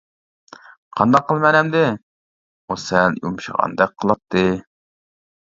[0.99, 4.45] قانداق قىلىمەن ئەمدى، -ئۇ سەل يۇمشىغاندەك قىلاتتى.